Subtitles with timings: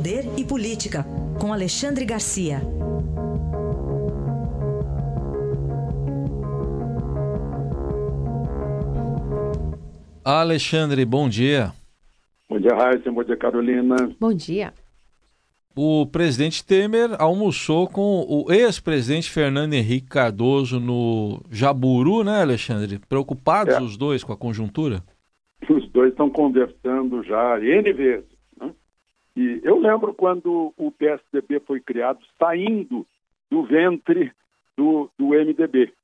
[0.00, 1.04] Poder e Política,
[1.38, 2.62] com Alexandre Garcia.
[10.24, 11.72] Alexandre, bom dia.
[12.48, 13.12] Bom dia, Raíssa.
[13.12, 13.94] Bom dia, Carolina.
[14.18, 14.72] Bom dia.
[15.76, 22.98] O presidente Temer almoçou com o ex-presidente Fernando Henrique Cardoso no Jaburu, né, Alexandre?
[23.06, 23.82] Preocupados é.
[23.82, 25.02] os dois com a conjuntura?
[25.68, 28.39] Os dois estão conversando já N vezes.
[29.40, 33.06] E eu lembro quando o PSDB foi criado, saindo
[33.50, 34.30] do ventre
[34.76, 35.94] do, do MDB.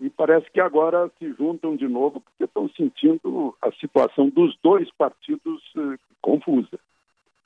[0.00, 4.90] E parece que agora se juntam de novo, porque estão sentindo a situação dos dois
[4.98, 6.76] partidos eh, confusa.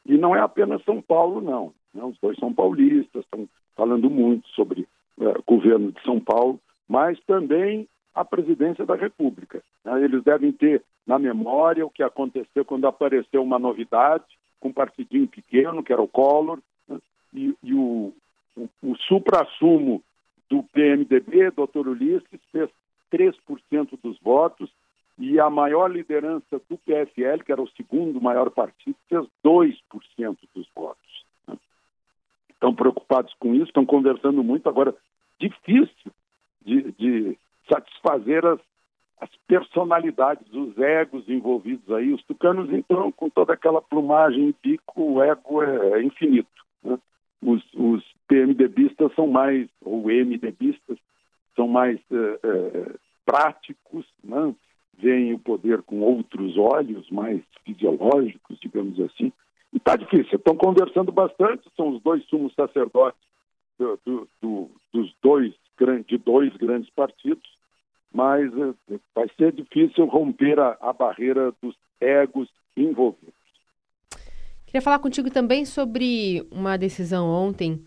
[0.07, 1.75] E não é apenas São Paulo, não.
[1.93, 2.03] Né?
[2.03, 3.47] Os dois são paulistas, estão
[3.77, 6.59] falando muito sobre uh, governo de São Paulo,
[6.89, 9.63] mas também a presidência da República.
[9.85, 10.03] Né?
[10.03, 14.25] Eles devem ter na memória o que aconteceu quando apareceu uma novidade,
[14.59, 16.99] com um partidinho pequeno, que era o Collor, né?
[17.35, 18.15] e, e, o,
[18.57, 20.03] o, o supra-sumo
[20.49, 22.71] do PMDB, doutor Ulisses, fez
[23.13, 24.71] 3% dos votos
[25.19, 30.67] e a maior liderança do PFL, que era o segundo maior partido, fez 2% dos
[30.75, 31.25] votos.
[31.47, 31.57] Né?
[32.51, 34.69] Estão preocupados com isso, estão conversando muito.
[34.71, 34.95] Agora,
[35.39, 36.13] difícil
[36.65, 37.39] de, de
[37.69, 38.61] satisfazer as,
[39.21, 42.13] as, personalidades, os egos envolvidos aí.
[42.13, 46.65] Os tucanos, então, com toda aquela plumagem e pico, o ego é, é infinito.
[46.83, 46.99] Né?
[47.43, 50.99] Os, os PMDBistas são mais, ou MDBistas,
[51.55, 52.95] são mais é, é,
[53.25, 54.55] práticos, né?
[54.99, 59.33] veem o poder com outros olhos, mais fisiológicos, digamos assim.
[59.73, 60.39] E está difícil.
[60.39, 63.21] Estão conversando bastante, são os dois sumos sacerdotes
[63.79, 65.53] do, do, do, dos dois,
[66.07, 67.49] de dois grandes partidos,
[68.17, 73.35] mas é, vai ser difícil romper a, a barreira dos egos envolvidos.
[74.65, 77.85] Queria falar contigo também sobre uma decisão ontem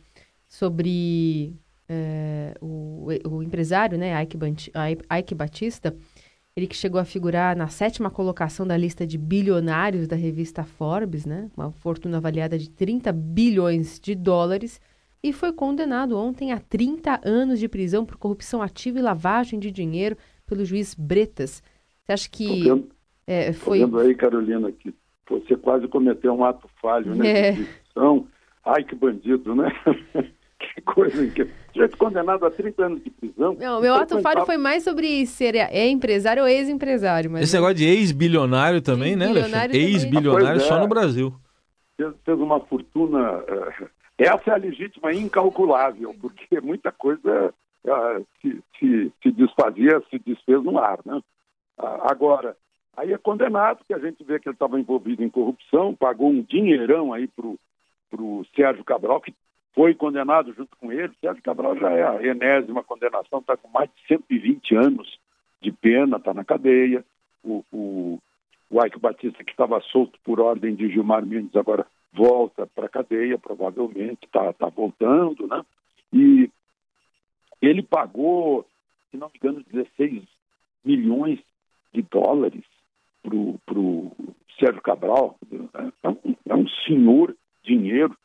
[0.47, 1.55] sobre
[1.87, 4.37] é, o, o, empresário, né, Ike,
[5.19, 5.95] Ike Batista,
[6.55, 11.25] ele que chegou a figurar na sétima colocação da lista de bilionários da revista Forbes,
[11.25, 11.49] né?
[11.55, 14.81] Uma fortuna avaliada de 30 bilhões de dólares.
[15.21, 19.69] E foi condenado ontem a 30 anos de prisão por corrupção ativa e lavagem de
[19.69, 20.15] dinheiro
[20.47, 21.61] pelo juiz Bretas.
[22.03, 22.89] Você acha que vendo,
[23.27, 23.79] é, foi...
[23.79, 24.93] vendo aí, Carolina, que
[25.29, 27.49] você quase cometeu um ato falho, né?
[27.49, 27.51] É.
[27.51, 27.67] De
[28.65, 29.69] Ai, que bandido, né?
[30.59, 31.53] que coisa incrível.
[31.75, 33.55] Gente condenado a 30 anos de prisão.
[33.59, 37.37] Não, meu ato falho foi mais sobre ser é empresário ou ex-empresário.
[37.37, 39.77] Esse negócio de ex-bilionário também, né, Alexandre?
[39.77, 40.79] Ex-bilionário só é.
[40.81, 41.33] no Brasil.
[41.95, 43.37] Fez, fez uma fortuna.
[43.37, 47.53] Uh, essa é a legítima incalculável, porque muita coisa
[47.85, 51.15] uh, se, se, se, desfazia, se desfez no ar, né?
[51.77, 52.57] Uh, agora,
[52.97, 56.41] aí é condenado, que a gente vê que ele estava envolvido em corrupção, pagou um
[56.41, 57.45] dinheirão aí para
[58.21, 59.33] o Sérgio Cabral, que
[59.73, 61.13] foi condenado junto com ele.
[61.21, 65.19] Sérgio Cabral já é a enésima condenação, está com mais de 120 anos
[65.61, 67.05] de pena, está na cadeia.
[67.41, 68.19] O, o,
[68.69, 72.89] o Ike Batista, que estava solto por ordem de Gilmar Mendes, agora volta para a
[72.89, 75.63] cadeia, provavelmente, está tá voltando, né?
[76.11, 76.49] E
[77.61, 78.65] ele pagou,
[79.11, 80.23] se não me engano, 16
[80.83, 81.39] milhões
[81.93, 82.63] de dólares
[83.21, 84.11] para o
[84.59, 85.37] Sérgio Cabral.
[86.03, 88.15] É um, é um senhor dinheiro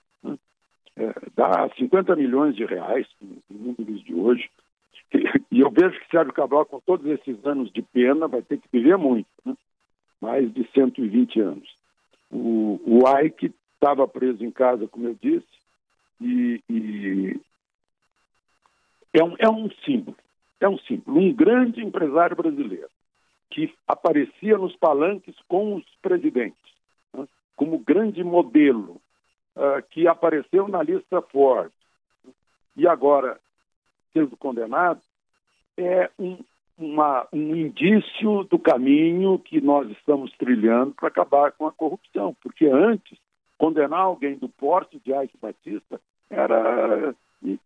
[0.97, 4.49] é, dá 50 milhões de reais, em números de hoje.
[5.51, 8.69] E, eu vejo que Sérgio Cabral, com todos esses anos de pena, vai ter que
[8.73, 9.55] viver muito, né?
[10.21, 11.69] mais de 120 anos.
[12.31, 15.47] O, o Ike estava preso em casa, como eu disse,
[16.21, 17.41] e, e
[19.13, 20.17] é, um, é um símbolo,
[20.61, 22.89] é um símbolo, um grande empresário brasileiro
[23.51, 26.73] que aparecia nos palanques com os presidentes,
[27.13, 27.27] né?
[27.55, 29.01] como grande modelo,
[29.55, 31.71] uh, que apareceu na lista Ford
[32.77, 33.39] e agora
[34.15, 35.01] sendo condenado,
[35.77, 36.39] é um,
[36.79, 42.35] uma, um indício do caminho que nós estamos trilhando para acabar com a corrupção.
[42.41, 43.19] Porque antes,
[43.59, 46.01] condenar alguém do porte de Ike Batista
[46.31, 47.15] era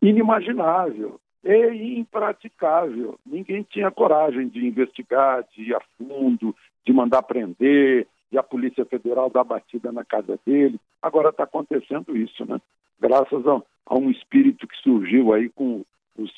[0.03, 3.19] inimaginável e impraticável.
[3.25, 6.55] Ninguém tinha coragem de investigar, de ir a fundo,
[6.85, 10.79] de mandar prender, e a Polícia Federal dá batida na casa dele.
[11.01, 12.61] Agora está acontecendo isso, né?
[13.01, 15.85] Graças a, a, um espírito que surgiu aí com
[16.17, 16.31] os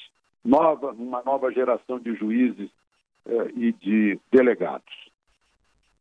[0.45, 2.71] nova, uma nova geração de juízes
[3.27, 5.10] eh, e de delegados.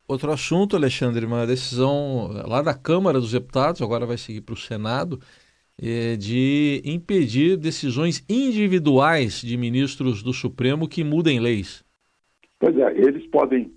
[0.10, 4.58] Outro assunto, Alexandre, uma decisão lá da Câmara dos Deputados, agora vai seguir para o
[4.58, 5.20] Senado,
[5.80, 11.86] é de impedir decisões individuais de ministros do Supremo que mudem leis.
[12.60, 13.72] Pois é, eles podem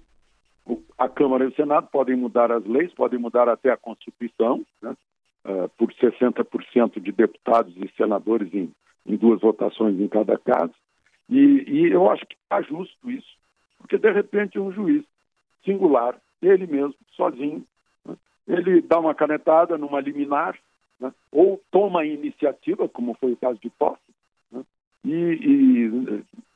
[0.97, 4.97] a Câmara e o Senado podem mudar as leis, podem mudar até a Constituição, né?
[5.45, 8.73] uh, por 60% de deputados e senadores em,
[9.05, 10.73] em, duas votações em cada caso.
[11.29, 13.37] E, e eu acho que está justo isso,
[13.77, 15.05] porque de repente um juiz
[15.65, 17.65] singular, ele mesmo, sozinho,
[18.05, 18.17] né,
[18.47, 20.59] ele dá uma canetada numa liminar,
[21.01, 24.01] né, ou toma a iniciativa, como foi o caso de Posse,
[24.51, 24.63] né,
[25.05, 25.15] e,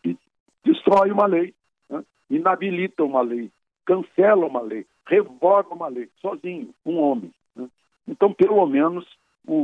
[0.05, 0.17] e, e,
[0.64, 1.55] destrói uma lei,
[1.88, 3.50] né, inabilita uma lei,
[3.85, 7.32] cancela uma lei, revoga uma lei, sozinho, um homem.
[7.55, 7.69] Né.
[8.09, 9.06] Então, pelo menos,
[9.47, 9.55] o,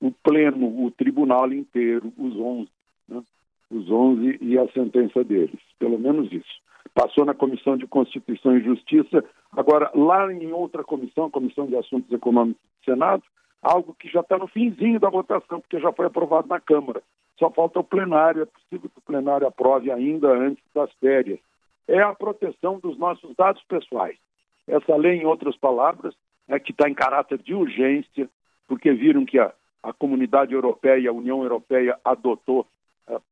[0.00, 2.68] o, o, pleno, o tribunal inteiro, os 11,
[3.08, 3.22] né,
[3.70, 6.68] os 11 e a sentença deles, pelo menos isso.
[6.94, 12.10] Passou na Comissão de Constituição e Justiça, agora lá em outra comissão, Comissão de Assuntos
[12.10, 13.22] Econômicos do Senado,
[13.62, 17.02] algo que já está no finzinho da votação, porque já foi aprovado na Câmara.
[17.38, 21.38] Só falta o plenário, é possível que o plenário aprove ainda antes das férias.
[21.86, 24.16] É a proteção dos nossos dados pessoais.
[24.66, 26.14] Essa lei, em outras palavras,
[26.48, 28.28] é que está em caráter de urgência,
[28.66, 32.66] porque viram que a, a comunidade europeia, a União Europeia adotou,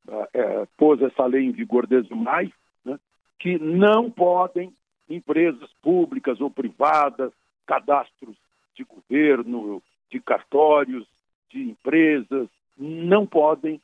[0.09, 2.53] é, é, pôs essa lei em vigor desde maio,
[2.85, 2.99] né,
[3.39, 4.73] que não podem
[5.09, 7.33] empresas públicas ou privadas,
[7.67, 8.37] cadastros
[8.75, 11.07] de governo, de cartórios,
[11.51, 13.81] de empresas, não podem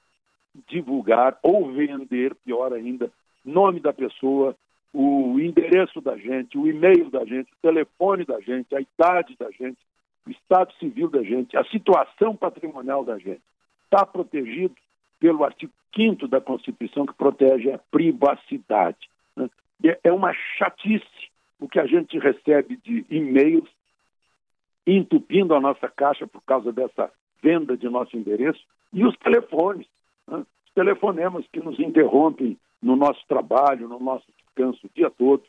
[0.69, 3.11] divulgar ou vender, pior ainda,
[3.45, 4.57] nome da pessoa,
[4.93, 9.51] o endereço da gente, o e-mail da gente, o telefone da gente, a idade da
[9.51, 9.79] gente,
[10.27, 13.41] o estado civil da gente, a situação patrimonial da gente.
[13.85, 14.75] Está protegido
[15.19, 19.09] pelo artigo 5 da Constituição, que protege a privacidade.
[19.37, 19.49] Né?
[20.03, 21.31] É uma chatice
[21.61, 23.69] o que a gente recebe de e-mails
[24.85, 27.11] entupindo a nossa caixa por causa dessa
[27.41, 28.61] venda de nosso endereço,
[28.93, 29.87] e os telefones,
[30.29, 30.39] né?
[30.39, 35.43] os telefonemas que nos interrompem no nosso trabalho, no nosso descanso o dia todo,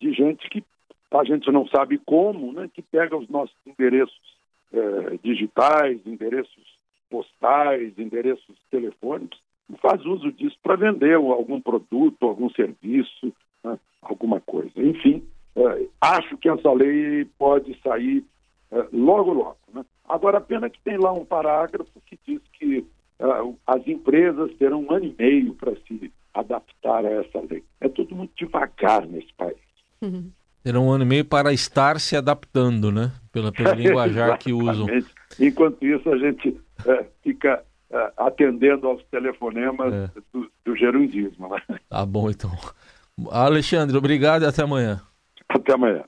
[0.00, 0.64] de gente que
[1.10, 2.70] a gente não sabe como, né?
[2.72, 4.38] que pega os nossos endereços
[4.72, 6.78] eh, digitais, endereços
[7.10, 9.40] postais, endereços telefônicos,
[9.76, 13.32] faz uso disso para vender algum produto, algum serviço,
[13.62, 13.78] né?
[14.02, 14.72] alguma coisa.
[14.76, 15.22] Enfim,
[15.56, 18.24] eh, acho que essa lei pode sair
[18.70, 19.58] é, logo, logo.
[19.72, 19.84] Né?
[20.08, 22.86] Agora, a pena que tem lá um parágrafo que diz que
[23.20, 27.62] uh, as empresas terão um ano e meio para se adaptar a essa lei.
[27.80, 29.56] É tudo muito devagar nesse país.
[30.02, 30.30] Uhum.
[30.62, 33.12] Terão um ano e meio para estar se adaptando, né?
[33.32, 34.86] Pela, pelo linguajar que usam.
[35.38, 36.60] Enquanto isso, a gente
[37.22, 37.64] fica
[38.16, 40.10] atendendo aos telefonemas é.
[40.32, 41.48] do, do gerundismo.
[41.48, 41.78] Né?
[41.88, 42.50] Tá bom, então.
[43.30, 45.00] Alexandre, obrigado e até amanhã.
[45.48, 46.04] Até amanhã.